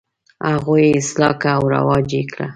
هغوی 0.51 0.83
یې 0.89 0.97
اصلاح 0.99 1.33
کړه 1.41 1.51
او 1.57 1.63
رواج 1.73 2.07
یې 2.17 2.23
کړ. 2.33 2.41